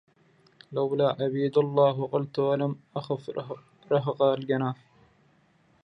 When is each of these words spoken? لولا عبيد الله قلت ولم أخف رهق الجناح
لولا 0.71 1.09
عبيد 1.19 1.57
الله 1.57 2.07
قلت 2.07 2.39
ولم 2.39 2.75
أخف 2.95 3.31
رهق 3.91 4.21
الجناح 4.23 4.75